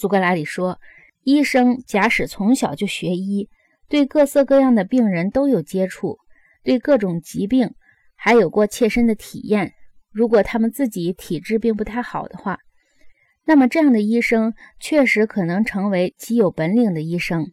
[0.00, 0.78] 苏格拉底说
[1.26, 3.48] ：“医生假使从小就学医，
[3.88, 6.18] 对各色各样的病人都有接触，
[6.62, 7.74] 对各种疾病
[8.14, 9.72] 还有过切身的体验。
[10.12, 12.60] 如果他们自己体质并不太好的话，
[13.44, 17.50] 那么这样的医生确实可能成为极有本领的医生，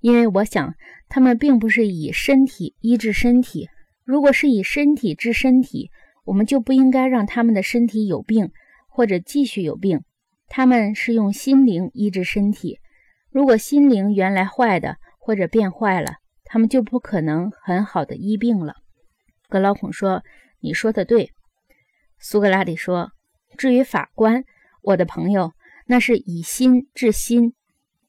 [0.00, 0.74] 因为我想
[1.08, 3.68] 他们并不是以身体医治身体。
[4.04, 5.92] 如果是以身体治身体，
[6.24, 8.50] 我们就不应该让他们的身体有病
[8.88, 10.02] 或者继续有病。”
[10.48, 12.78] 他们是用心灵医治身体，
[13.30, 18.74] 如果心灵原来坏的或者变坏了，他们就不可能很好的医病了。
[19.48, 20.22] 格劳孔说
[20.60, 21.30] ：“你说的对。”
[22.20, 23.10] 苏格拉底说
[23.58, 24.44] ：“至于法官，
[24.82, 25.52] 我的朋友，
[25.86, 27.54] 那是以心治心，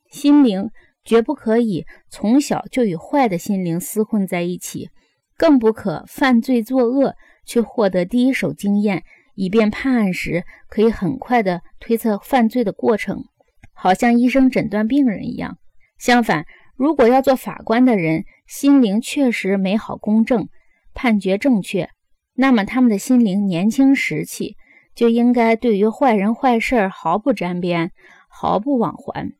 [0.10, 0.70] 心灵
[1.04, 4.90] 绝不可以从小就与坏的心灵厮混在一起，
[5.38, 9.04] 更不可犯罪作恶去获得第一手经验。”
[9.36, 13.26] 以便判案时可以很快地推测犯罪的过程，
[13.74, 15.58] 好像医生诊断病人一样。
[15.98, 20.50] 相反，如果要做法官的人心灵确实美好公正，
[20.94, 21.90] 判决正确，
[22.34, 24.56] 那么他们的心灵年轻时期
[24.94, 27.92] 就应该对于坏人坏事毫不沾边，
[28.28, 29.34] 毫不往还。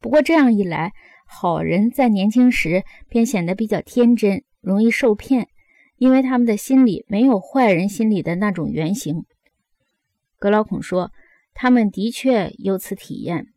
[0.00, 0.92] 不过这样一来，
[1.26, 5.48] 好人在年轻时便显得比较天真，容易受骗。
[5.98, 9.24] 因为他们的心里没有坏人心里的那种原型，
[10.38, 11.12] 格老孔说，
[11.54, 13.48] 他们的确有此体验。